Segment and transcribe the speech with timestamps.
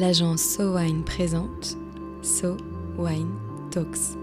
[0.00, 1.76] l'agence So Wine présente
[2.22, 2.56] So
[2.96, 3.34] Wine
[3.70, 4.16] Talks.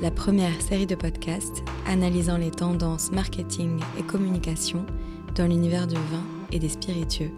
[0.00, 4.86] La première série de podcasts analysant les tendances marketing et communication
[5.34, 6.22] dans l'univers du vin
[6.52, 7.32] et des spiritueux.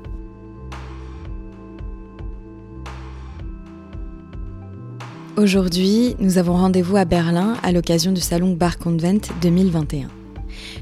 [5.39, 10.18] Aujourd'hui, nous avons rendez-vous à Berlin à l'occasion du salon Bar Convent 2021.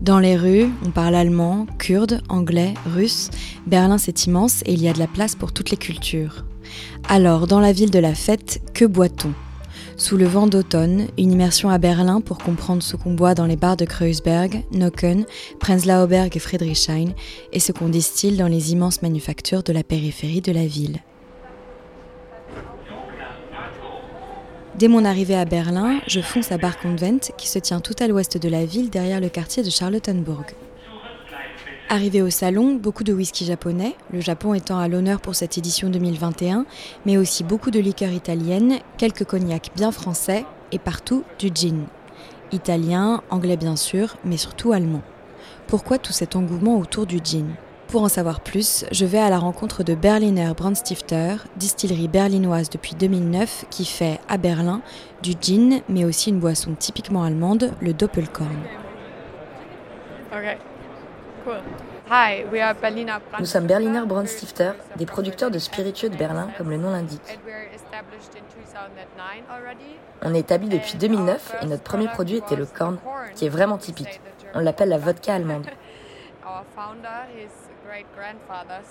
[0.02, 3.30] Dans les rues, on parle allemand, kurde, anglais, russe.
[3.66, 6.44] Berlin, c'est immense et il y a de la place pour toutes les cultures.
[7.08, 9.32] Alors, dans la ville de la fête, que boit-on?
[9.96, 13.56] Sous le vent d'automne, une immersion à Berlin pour comprendre ce qu'on boit dans les
[13.56, 15.24] bars de Kreuzberg, Nocken,
[15.58, 17.12] Prenzlauer Berg et Friedrichshain
[17.52, 20.98] et ce qu'on distille dans les immenses manufactures de la périphérie de la ville.
[24.78, 28.08] Dès mon arrivée à Berlin, je fonce à Bar Convent, qui se tient tout à
[28.08, 30.44] l'ouest de la ville, derrière le quartier de Charlottenburg.
[31.88, 35.88] Arrivé au salon, beaucoup de whisky japonais, le Japon étant à l'honneur pour cette édition
[35.88, 36.66] 2021,
[37.06, 41.86] mais aussi beaucoup de liqueurs italiennes, quelques cognacs bien français et partout du gin.
[42.52, 45.02] Italien, anglais bien sûr, mais surtout allemand.
[45.68, 47.54] Pourquoi tout cet engouement autour du gin?
[47.88, 52.94] Pour en savoir plus, je vais à la rencontre de Berliner Brandstifter, distillerie berlinoise depuis
[52.94, 54.82] 2009 qui fait à Berlin
[55.22, 58.58] du gin, mais aussi une boisson typiquement allemande, le Doppelkorn.
[63.38, 67.38] Nous sommes Berliner Brandstifter, des producteurs de spiritueux de Berlin, comme le nom l'indique.
[70.22, 72.98] On est établi depuis 2009 et notre premier produit était le Korn,
[73.34, 74.20] qui est vraiment typique.
[74.54, 75.66] On l'appelle la vodka allemande.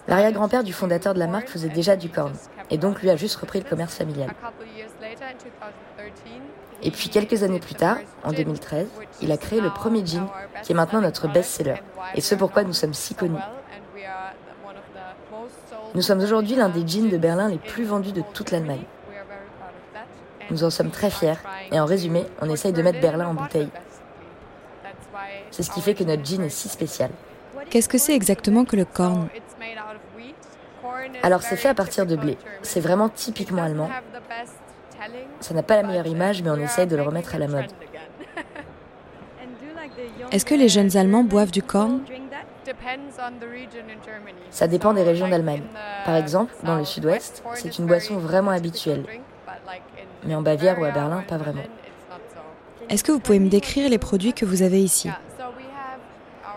[0.07, 2.33] L'arrière-grand-père du fondateur de la marque faisait déjà du corn,
[2.69, 4.29] et donc lui a juste repris le commerce familial.
[6.83, 8.87] Et puis quelques années plus tard, en 2013,
[9.21, 10.29] il a créé le premier jean,
[10.63, 11.81] qui est maintenant notre best-seller,
[12.13, 13.37] et ce pourquoi nous sommes si connus.
[15.93, 18.83] Nous sommes aujourd'hui l'un des jeans de Berlin les plus vendus de toute l'Allemagne.
[20.51, 21.39] Nous en sommes très fiers,
[21.71, 23.69] et en résumé, on essaye de mettre Berlin en bouteille.
[25.51, 27.09] C'est ce qui fait que notre jean est si spécial.
[27.69, 29.27] Qu'est-ce que c'est exactement que le corn
[31.23, 32.37] Alors c'est fait à partir de blé.
[32.61, 33.89] C'est vraiment typiquement allemand.
[35.39, 37.71] Ça n'a pas la meilleure image, mais on essaye de le remettre à la mode.
[40.31, 42.01] Est-ce que les jeunes Allemands boivent du corn
[44.49, 45.63] Ça dépend des régions d'Allemagne.
[46.05, 49.05] Par exemple, dans le sud-ouest, c'est une boisson vraiment habituelle.
[50.23, 51.63] Mais en Bavière ou à Berlin, pas vraiment.
[52.89, 55.09] Est-ce que vous pouvez me décrire les produits que vous avez ici?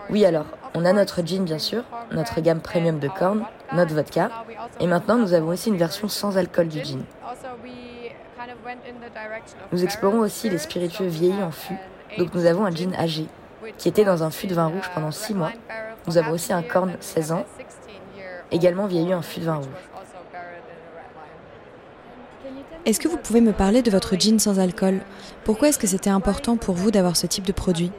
[0.09, 4.31] Oui alors, on a notre gin bien sûr, notre gamme premium de corn, notre vodka,
[4.79, 7.03] et maintenant nous avons aussi une version sans alcool du gin.
[9.71, 11.77] Nous explorons aussi les spiritueux vieillis en fût,
[12.17, 13.27] donc nous avons un gin âgé,
[13.77, 15.51] qui était dans un fût de vin rouge pendant 6 mois.
[16.07, 17.45] Nous avons aussi un corn 16 ans,
[18.51, 19.67] également vieilli en fût de vin rouge.
[22.85, 25.01] Est-ce que vous pouvez me parler de votre gin sans alcool?
[25.43, 27.91] Pourquoi est-ce que c'était important pour vous d'avoir ce type de produit?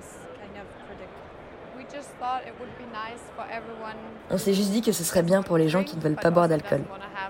[4.30, 6.30] On s'est juste dit que ce serait bien pour les gens qui ne veulent pas
[6.30, 6.82] boire d'alcool,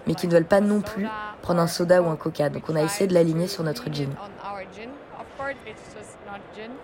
[0.07, 1.07] mais qui ne veulent pas non plus
[1.41, 4.11] prendre un soda ou un coca, donc on a essayé de l'aligner sur notre gin.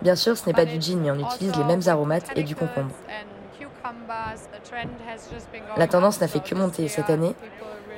[0.01, 2.55] Bien sûr, ce n'est pas du gin, mais on utilise les mêmes aromates et du
[2.55, 2.91] concombre.
[5.77, 7.35] La tendance n'a fait que monter cette année.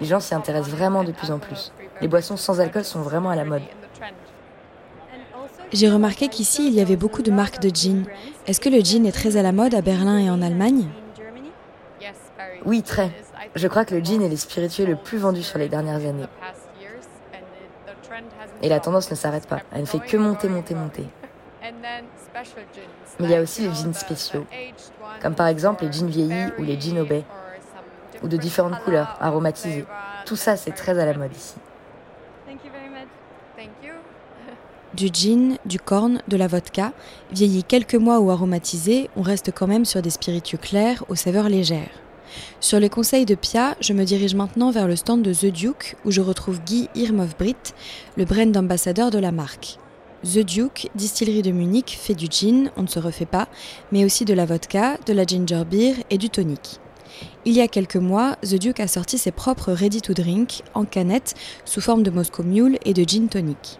[0.01, 1.71] Les gens s'y intéressent vraiment de plus en plus.
[2.01, 3.63] Les boissons sans alcool sont vraiment à la mode.
[5.71, 8.05] J'ai remarqué qu'ici, il y avait beaucoup de marques de gin.
[8.47, 10.87] Est-ce que le gin est très à la mode à Berlin et en Allemagne?
[12.65, 13.11] Oui, très.
[13.55, 16.27] Je crois que le gin est le spiritueux le plus vendu sur les dernières années.
[18.61, 19.61] Et la tendance ne s'arrête pas.
[19.71, 21.05] Elle ne fait que monter, monter, monter.
[23.19, 24.45] Mais il y a aussi les jeans spéciaux,
[25.21, 27.23] comme par exemple les jeans vieillis ou les jeans au baie,
[28.23, 29.85] ou de différentes couleurs, aromatisées.
[30.25, 31.55] Tout ça, c'est très à la mode ici.
[34.93, 36.91] Du gin, du corn, de la vodka,
[37.31, 41.47] vieillis quelques mois ou aromatisés, on reste quand même sur des spiritueux clairs aux saveurs
[41.47, 41.89] légères.
[42.59, 45.95] Sur les conseils de Pia, je me dirige maintenant vers le stand de The Duke
[46.05, 47.55] où je retrouve Guy Irmovbrit,
[48.17, 49.77] le brand ambassadeur de la marque.
[50.23, 53.47] The Duke, distillerie de Munich, fait du gin, on ne se refait pas,
[53.91, 56.79] mais aussi de la vodka, de la ginger beer et du tonic.
[57.45, 60.83] Il y a quelques mois, The Duke a sorti ses propres ready to drink en
[60.83, 63.79] canette sous forme de Moscow Mule et de gin tonic.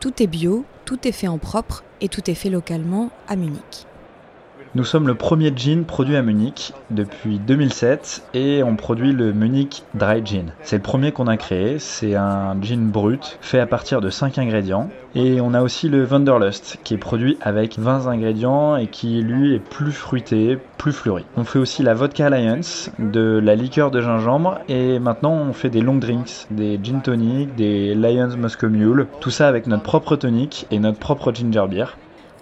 [0.00, 3.86] Tout est bio, tout est fait en propre et tout est fait localement à Munich.
[4.78, 9.82] Nous sommes le premier gin produit à Munich depuis 2007 et on produit le Munich
[9.94, 10.52] Dry Gin.
[10.62, 14.38] C'est le premier qu'on a créé, c'est un gin brut fait à partir de 5
[14.38, 19.20] ingrédients et on a aussi le Wanderlust qui est produit avec 20 ingrédients et qui
[19.20, 21.24] lui est plus fruité, plus fleuri.
[21.36, 25.70] On fait aussi la Vodka Alliance, de la liqueur de gingembre et maintenant on fait
[25.70, 28.68] des long drinks, des gin tonic, des Lions Moscow
[29.20, 31.96] tout ça avec notre propre tonic et notre propre ginger beer.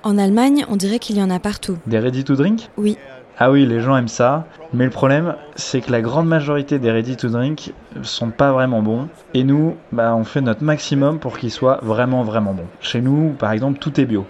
[0.07, 1.79] En Allemagne, on dirait qu'il y en a partout.
[1.89, 2.97] Des ready to drink Oui.
[3.39, 6.93] Ah oui, les gens aiment ça, mais le problème, c'est que la grande majorité des
[6.93, 7.73] ready to drink
[8.03, 12.23] sont pas vraiment bons, et nous, bah, on fait notre maximum pour qu'ils soient vraiment
[12.23, 12.69] vraiment bons.
[12.81, 14.25] Chez nous, par exemple, tout est bio.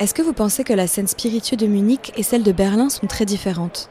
[0.00, 3.06] Est-ce que vous pensez que la scène spiritueuse de Munich et celle de Berlin sont
[3.06, 3.88] très différentes?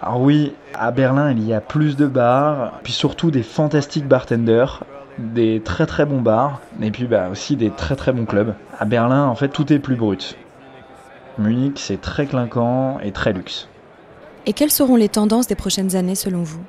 [0.00, 4.84] Alors oui, à Berlin, il y a plus de bars, puis surtout des fantastiques bartenders,
[5.18, 8.54] des très très bons bars, et puis bah, aussi des très très bons clubs.
[8.78, 10.36] À Berlin, en fait, tout est plus brut.
[11.38, 13.68] Munich, c'est très clinquant et très luxe.
[14.46, 16.62] Et quelles seront les tendances des prochaines années selon vous?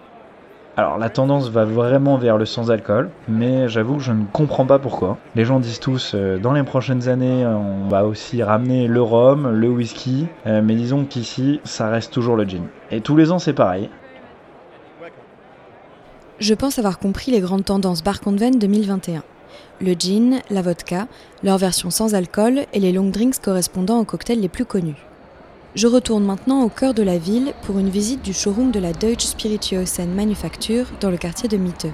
[0.78, 4.80] Alors la tendance va vraiment vers le sans-alcool, mais j'avoue que je ne comprends pas
[4.80, 5.18] pourquoi.
[5.36, 9.50] Les gens disent tous, euh, dans les prochaines années, on va aussi ramener le rhum,
[9.50, 12.64] le whisky, euh, mais disons qu'ici, ça reste toujours le gin.
[12.92, 13.90] Et tous les ans, c'est pareil.
[16.40, 19.24] Je pense avoir compris les grandes tendances Bar Conven 2021
[19.82, 21.08] le gin, la vodka,
[21.44, 24.98] leur version sans alcool et les long drinks correspondant aux cocktails les plus connus.
[25.76, 28.92] Je retourne maintenant au cœur de la ville pour une visite du showroom de la
[28.92, 31.88] Deutsche Spirituosen Manufacture dans le quartier de Mitte.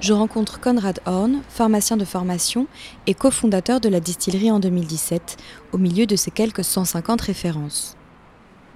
[0.00, 2.66] Je rencontre Konrad Horn, pharmacien de formation
[3.06, 5.36] et cofondateur de la distillerie en 2017,
[5.72, 7.96] au milieu de ses quelques 150 références.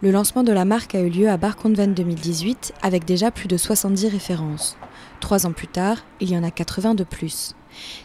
[0.02, 3.48] Le lancement de la marque a eu lieu à Bar Convent 2018 avec déjà plus
[3.48, 4.76] de 70 références.
[5.20, 7.54] Trois ans plus tard, il y en a 80 de plus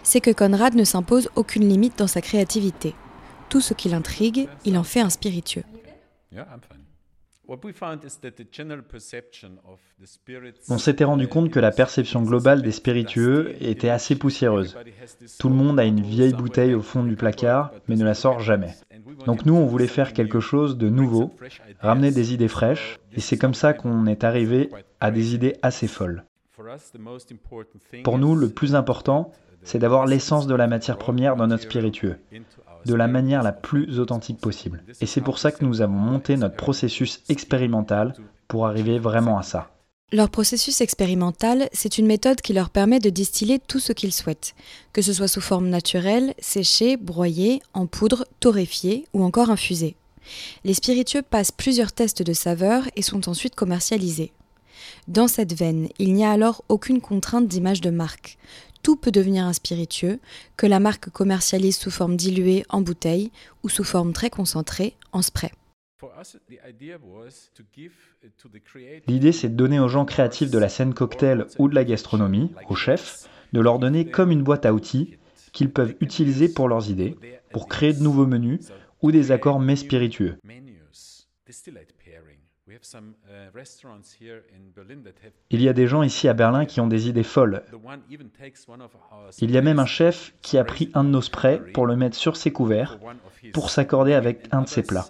[0.04, 2.96] c'est que Conrad ne s'impose aucune limite dans sa créativité.
[3.50, 5.64] Tout ce qui l'intrigue, il en fait un spiritueux.
[10.68, 14.76] On s'était rendu compte que la perception globale des spiritueux était assez poussiéreuse.
[15.40, 18.40] Tout le monde a une vieille bouteille au fond du placard, mais ne la sort
[18.40, 18.74] jamais.
[19.26, 21.36] Donc nous, on voulait faire quelque chose de nouveau,
[21.80, 24.70] ramener des idées fraîches, et c'est comme ça qu'on est arrivé
[25.00, 26.26] à des idées assez folles.
[28.04, 29.32] Pour nous, le plus important,
[29.66, 32.18] c'est d'avoir l'essence de la matière première dans notre spiritueux,
[32.86, 34.84] de la manière la plus authentique possible.
[35.02, 38.14] Et c'est pour ça que nous avons monté notre processus expérimental
[38.48, 39.72] pour arriver vraiment à ça.
[40.12, 44.54] Leur processus expérimental, c'est une méthode qui leur permet de distiller tout ce qu'ils souhaitent,
[44.94, 49.96] que ce soit sous forme naturelle, séchée, broyée, en poudre, torréfiée ou encore infusée.
[50.64, 54.32] Les spiritueux passent plusieurs tests de saveur et sont ensuite commercialisés.
[55.08, 58.38] Dans cette veine, il n'y a alors aucune contrainte d'image de marque
[58.86, 60.20] tout peut devenir un spiritueux,
[60.58, 63.32] que la marque commercialise sous forme diluée en bouteille
[63.64, 65.50] ou sous forme très concentrée en spray.
[69.08, 72.52] L'idée, c'est de donner aux gens créatifs de la scène cocktail ou de la gastronomie,
[72.70, 75.18] aux chefs, de leur donner comme une boîte à outils
[75.52, 77.16] qu'ils peuvent utiliser pour leurs idées,
[77.52, 78.72] pour créer de nouveaux menus
[79.02, 80.38] ou des accords mais spiritueux.
[85.52, 87.64] Il y a des gens ici à Berlin qui ont des idées folles.
[89.40, 91.96] Il y a même un chef qui a pris un de nos sprays pour le
[91.96, 92.98] mettre sur ses couverts
[93.54, 95.10] pour s'accorder avec un de ses plats.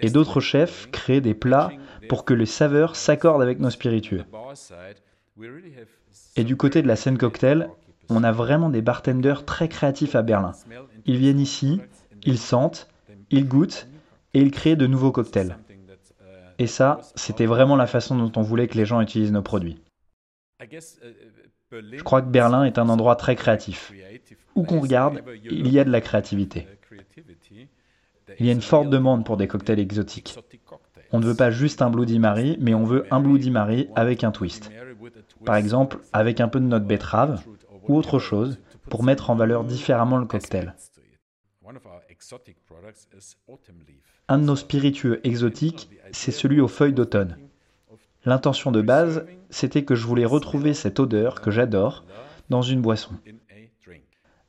[0.00, 1.70] Et d'autres chefs créent des plats
[2.08, 4.24] pour que les saveurs s'accordent avec nos spiritueux.
[6.36, 7.70] Et du côté de la scène cocktail,
[8.10, 10.52] on a vraiment des bartenders très créatifs à Berlin.
[11.06, 11.80] Ils viennent ici,
[12.22, 12.88] ils sentent,
[13.30, 13.88] ils goûtent
[14.34, 15.56] et ils créent de nouveaux cocktails.
[16.58, 19.80] Et ça, c'était vraiment la façon dont on voulait que les gens utilisent nos produits.
[21.70, 23.92] Je crois que Berlin est un endroit très créatif.
[24.56, 26.66] Où qu'on regarde, il y a de la créativité.
[28.38, 30.36] Il y a une forte demande pour des cocktails exotiques.
[31.12, 34.24] On ne veut pas juste un Bloody Mary, mais on veut un Bloody Mary avec
[34.24, 34.70] un twist.
[35.44, 37.42] Par exemple, avec un peu de note betterave
[37.86, 38.58] ou autre chose
[38.90, 40.74] pour mettre en valeur différemment le cocktail.
[44.28, 47.38] Un de nos spiritueux exotiques, c'est celui aux feuilles d'automne.
[48.24, 52.04] L'intention de base, c'était que je voulais retrouver cette odeur que j'adore
[52.50, 53.12] dans une boisson.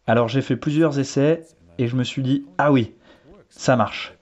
[0.07, 1.45] Alors j'ai fait plusieurs essais
[1.77, 2.93] et je me suis dit, ah oui,
[3.49, 4.15] ça marche.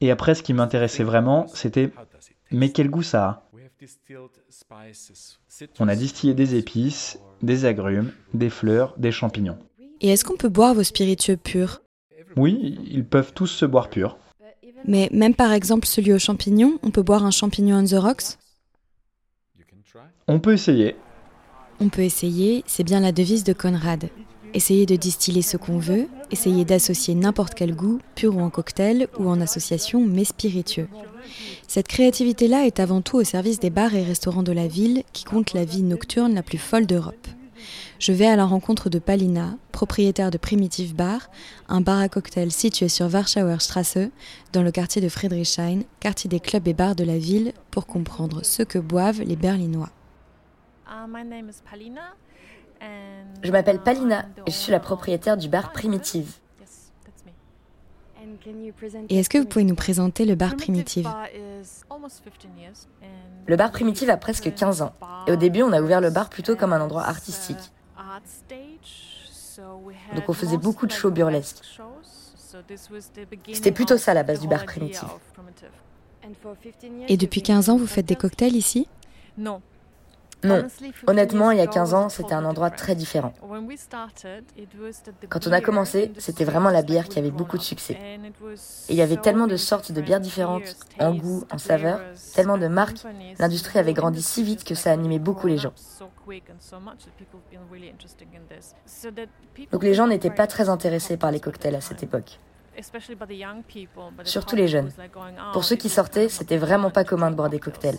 [0.00, 1.90] Et après, ce qui m'intéressait vraiment, c'était,
[2.50, 3.42] mais quel goût ça a?
[5.78, 9.58] On a distillé des épices, des agrumes, des fleurs, des champignons.
[10.00, 11.82] Et est-ce qu'on peut boire vos spiritueux purs?
[12.36, 14.16] Oui, ils peuvent tous se boire purs.
[14.86, 18.38] Mais même par exemple celui aux champignons, on peut boire un champignon on the rocks?
[20.26, 20.94] On peut essayer.
[21.80, 24.08] On peut essayer, c'est bien la devise de Conrad.
[24.54, 29.08] Essayer de distiller ce qu'on veut, essayer d'associer n'importe quel goût, pur ou en cocktail
[29.18, 30.88] ou en association, mais spiritueux.
[31.66, 35.24] Cette créativité-là est avant tout au service des bars et restaurants de la ville qui
[35.24, 37.28] comptent la vie nocturne la plus folle d'Europe.
[37.98, 41.30] Je vais à la rencontre de Palina, propriétaire de Primitive Bar,
[41.68, 43.98] un bar à cocktail situé sur Warschauer Strasse,
[44.52, 48.44] dans le quartier de Friedrichshain, quartier des clubs et bars de la ville, pour comprendre
[48.44, 49.90] ce que boivent les Berlinois.
[52.80, 52.84] Uh,
[53.42, 56.38] je m'appelle Palina et je suis la propriétaire du bar Primitive.
[59.08, 61.08] Et est-ce que vous pouvez nous présenter le bar Primitive
[63.46, 64.92] Le bar Primitive a presque 15 ans.
[65.28, 67.58] Et au début, on a ouvert le bar plutôt comme un endroit artistique.
[70.14, 71.78] Donc on faisait beaucoup de shows burlesques.
[73.52, 75.08] C'était plutôt ça la base du bar Primitive.
[77.08, 78.88] Et depuis 15 ans, vous faites des cocktails ici?
[79.36, 79.60] Non,
[80.44, 80.66] non,
[81.06, 83.32] honnêtement, il y a 15 ans, c'était un endroit très différent.
[85.28, 87.94] Quand on a commencé, c'était vraiment la bière qui avait beaucoup de succès.
[87.94, 92.00] Et il y avait tellement de sortes de bières différentes, en goût, en saveur,
[92.34, 93.04] tellement de marques,
[93.38, 95.72] l'industrie avait grandi si vite que ça animait beaucoup les gens.
[99.72, 102.38] Donc les gens n'étaient pas très intéressés par les cocktails à cette époque
[104.24, 104.90] surtout les jeunes.
[105.52, 107.98] Pour ceux qui sortaient, c'était vraiment pas commun de boire des cocktails.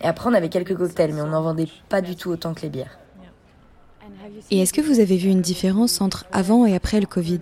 [0.00, 2.62] Et après, on avait quelques cocktails, mais on n'en vendait pas du tout autant que
[2.62, 2.98] les bières.
[4.50, 7.40] Et est-ce que vous avez vu une différence entre avant et après le Covid?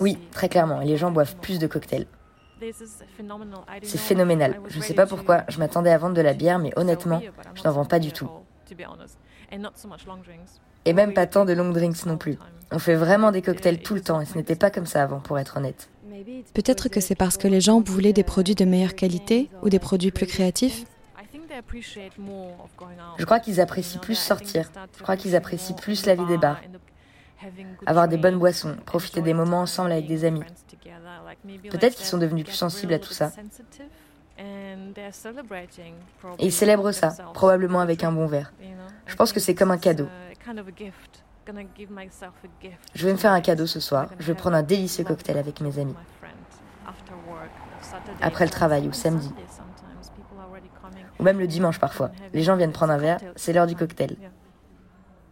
[0.00, 0.80] Oui, très clairement.
[0.80, 2.06] Et les gens boivent plus de cocktails.
[3.82, 4.60] C'est phénoménal.
[4.68, 5.44] Je ne sais pas pourquoi.
[5.48, 7.20] Je m'attendais à vendre de la bière, mais honnêtement,
[7.54, 8.28] je n'en vends pas du tout.
[10.84, 12.38] Et même pas tant de long drinks non plus.
[12.72, 15.20] On fait vraiment des cocktails tout le temps et ce n'était pas comme ça avant,
[15.20, 15.88] pour être honnête.
[16.54, 19.78] Peut-être que c'est parce que les gens voulaient des produits de meilleure qualité ou des
[19.78, 20.84] produits plus créatifs
[23.18, 24.70] Je crois qu'ils apprécient plus sortir.
[24.96, 26.60] Je crois qu'ils apprécient plus la vie des bars.
[27.86, 30.42] Avoir des bonnes boissons, profiter des moments ensemble avec des amis.
[31.70, 33.32] Peut-être qu'ils sont devenus plus sensibles à tout ça.
[34.38, 38.52] Et ils célèbrent ça, probablement avec un bon verre.
[39.06, 40.08] Je pense que c'est comme un cadeau.
[42.94, 44.08] Je vais me faire un cadeau ce soir.
[44.18, 45.94] Je vais prendre un délicieux cocktail avec mes amis.
[48.20, 49.32] Après le travail ou samedi.
[51.18, 52.10] Ou même le dimanche parfois.
[52.32, 54.16] Les gens viennent prendre un verre, c'est l'heure du cocktail.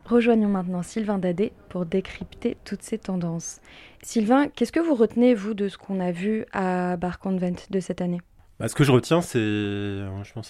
[0.04, 3.60] Rejoignons maintenant Sylvain Dadé pour décrypter toutes ces tendances.
[4.02, 7.80] Sylvain, qu'est-ce que vous retenez, vous, de ce qu'on a vu à Bar Convent de
[7.80, 8.20] cette année?
[8.60, 9.38] Bah, ce que je retiens, c'est,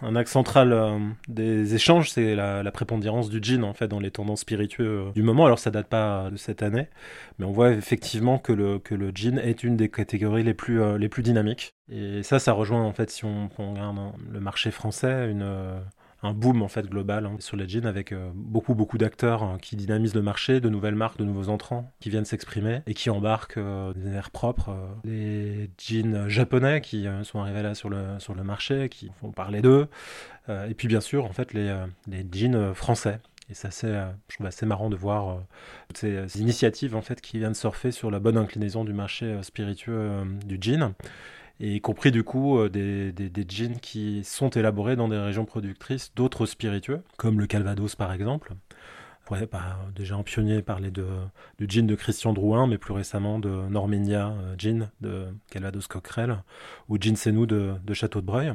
[0.03, 4.11] un axe central euh, des échanges, c'est la, prépondérance du gin en fait dans les
[4.11, 5.47] tendances spiritueuses euh, du moment.
[5.47, 6.89] Alors ça date pas de cette année,
[7.39, 10.83] mais on voit effectivement que le que le gin est une des catégories les plus
[10.83, 11.75] euh, les plus dynamiques.
[11.91, 13.97] Et ça, ça rejoint en fait si on, on regarde
[14.31, 15.45] le marché français une
[16.25, 19.59] un boom en fait global hein, sur les jeans avec euh, beaucoup beaucoup d'acteurs hein,
[19.61, 23.11] qui dynamisent le marché, de nouvelles marques, de nouveaux entrants qui viennent s'exprimer et qui
[23.11, 24.71] embarquent euh, des airs propres.
[24.71, 29.31] Euh, les jeans japonais qui sont arrivés là sur le sur le marché, qui font
[29.31, 29.89] parler d'eux,
[30.49, 31.75] et puis bien sûr en fait les
[32.09, 33.21] les jeans français.
[33.51, 33.93] Et ça, c'est,
[34.29, 35.43] je trouve assez marrant de voir
[35.89, 40.25] toutes ces initiatives en fait qui viennent surfer sur la bonne inclinaison du marché spiritueux
[40.47, 40.95] du jean
[41.61, 45.45] et y compris du coup euh, des, des, gins qui sont élaborés dans des régions
[45.45, 48.55] productrices d'autres spiritueux, comme le Calvados par exemple.
[49.31, 51.07] Ouais, bah, déjà en pionnier parler de,
[51.59, 56.43] du gin de Christian Drouin, mais plus récemment de Norminia euh, Gin de Calvados Coquerel,
[56.91, 58.53] ou Gin Senou de, Château de Breuil,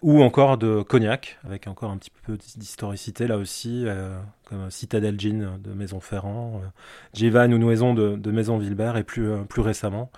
[0.00, 5.20] ou encore de Cognac, avec encore un petit peu d'historicité là aussi, euh, comme Citadel
[5.20, 6.62] Gin de Maison Ferrand,
[7.22, 10.10] euh, ou Nouaison de, de Maison Vilbert, et plus, plus récemment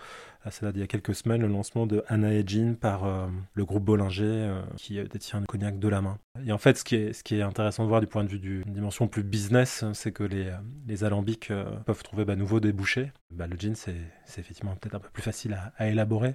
[0.51, 3.27] c'est là il y a quelques semaines le lancement de Anna et Jean par euh,
[3.55, 6.19] le groupe Bollinger euh, qui détient le cognac de la main.
[6.45, 9.09] Et en fait, ce qui est, intéressant de voir du point de vue d'une dimension
[9.09, 13.13] plus business, c'est que les, alambics euh, peuvent trouver bah, nouveau débouchés.
[13.31, 13.95] Bah, le gin, c'est
[14.39, 16.35] effectivement peut-être un peu plus facile à, élaborer,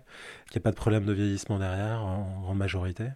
[0.50, 3.10] qu'il n'y a pas de problème de vieillissement derrière en grande majorité.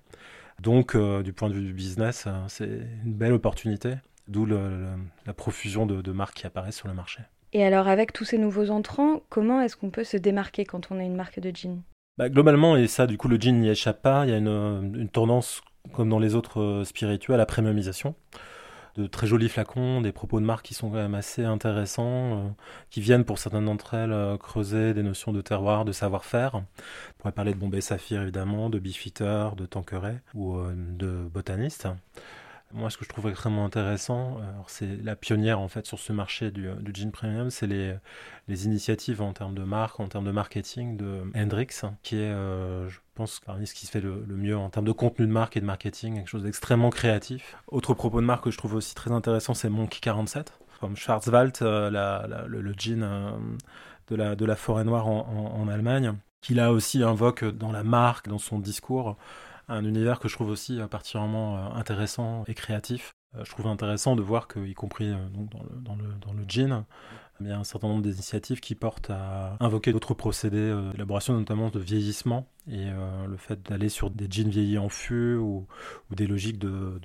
[0.59, 3.95] Donc, du point de vue du business, c'est une belle opportunité,
[4.27, 7.23] d'où la profusion de, de marques qui apparaissent sur le marché.
[7.53, 10.99] Et alors, avec tous ces nouveaux entrants, comment est-ce qu'on peut se démarquer quand on
[10.99, 11.83] est une marque de jean?
[12.17, 14.25] Bah, Globalement, et ça, du coup, le jean n'y échappe pas.
[14.25, 15.61] Il y a une, tendance,
[15.93, 18.15] comme dans les autres euh, spiritueux, à la premiumisation.
[18.95, 22.49] De très jolis flacons, des propos de marque qui sont quand même assez intéressants, euh,
[22.89, 26.55] qui viennent pour certaines d'entre elles euh, creuser des notions de terroir, de savoir-faire.
[26.55, 26.65] On
[27.17, 31.87] pourrait parler de Bombay Saphir évidemment, de Beefeater, de Tanqueray ou de Botaniste.
[32.73, 36.13] Moi, ce que je trouve extrêmement intéressant, euh, c'est la pionnière en fait sur ce
[36.13, 37.95] marché du, du jean premium, c'est les,
[38.65, 42.99] initiatives en termes de marque, en termes de marketing de Hendrix, qui est, euh, je
[43.15, 45.61] pense, parmi ce qui se fait le, mieux en termes de contenu de marque et
[45.61, 47.55] de marketing, quelque chose d'extrêmement créatif.
[47.67, 51.55] Autre propos de marque que je trouve aussi très intéressant, c'est Monkey 47 comme Schwarzwald,
[51.61, 51.89] le,
[52.47, 52.73] le,
[54.15, 58.27] la, de la forêt noire en, en Allemagne, qui là aussi invoque dans la marque,
[58.27, 59.15] dans son discours,
[59.71, 63.11] un univers que je trouve aussi particulièrement intéressant et créatif.
[63.33, 66.85] Je trouve intéressant de voir que, y compris dans, le, dans, le, dans le gin,
[67.41, 71.33] il y a un certain nombre d'initiatives qui portent à invoquer d'autres procédés euh, d'élaboration,
[71.33, 75.67] notamment de vieillissement, et euh, le fait d'aller sur des jeans vieillis en fût ou,
[76.11, 76.99] des logiques de,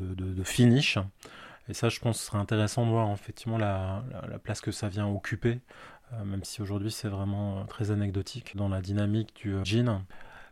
[0.44, 0.98] finish.
[1.68, 4.04] Et ça, je pense, ce serait intéressant de voir effectivement la,
[4.42, 5.60] place que ça vient occuper,
[6.12, 10.02] euh, même si aujourd'hui c'est vraiment très anecdotique dans la dynamique du jean.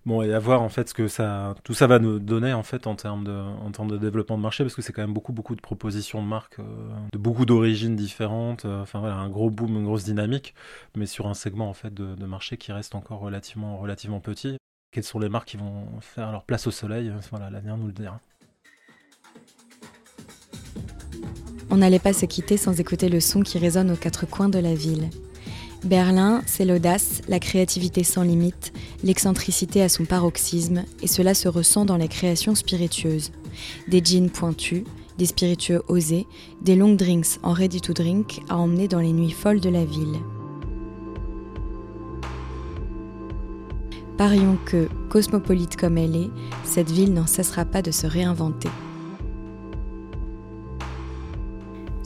[0.07, 2.63] Bon, et à voir en fait ce que ça, tout ça va nous donner en
[2.63, 5.15] fait en termes de, en termes de développement de marché, parce que c'est quand même
[5.15, 6.65] beaucoup, beaucoup de propositions de marques, euh,
[7.11, 8.67] de beaucoup d'origines différentes.
[8.67, 10.55] Euh, enfin voilà, un gros boom, une grosse dynamique,
[10.95, 14.59] mais sur un segment en fait de, de, marché qui reste encore relativement, relativement petit.
[14.93, 17.11] Quelles sont les marques qui vont faire leur place au soleil?
[17.31, 18.21] Voilà, l'avenir nous le dira.
[21.71, 24.59] On n'allait pas se quitter sans écouter le son qui résonne aux quatre coins de
[24.59, 25.09] la ville.
[25.85, 28.73] Berlin, c'est l'audace, la créativité sans limite,
[29.03, 33.33] l'excentricité à son paroxysme, et cela se ressent dans les créations spiritueuses.
[33.88, 34.85] Des jeans pointus,
[35.19, 36.26] des spiritueux osés,
[36.62, 39.85] des long drinks en ready to drink à emmener dans les nuits folles de la
[39.85, 40.17] ville.
[44.17, 46.31] Parions que, cosmopolite comme elle est,
[46.64, 48.71] cette ville n'en cessera pas de se réinventer.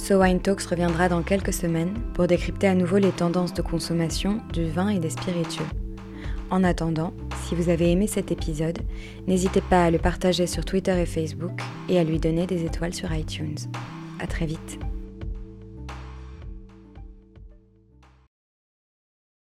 [0.08, 4.40] So Wine Talks reviendra dans quelques semaines pour décrypter à nouveau les tendances de consommation
[4.54, 5.66] du vin et des spiritueux.
[6.48, 7.12] En attendant,
[7.44, 8.78] si vous avez aimé cet épisode,
[9.26, 11.60] n'hésitez pas à le partager sur Twitter et Facebook
[11.90, 13.58] et à lui donner des étoiles sur iTunes.
[14.18, 14.78] À très vite.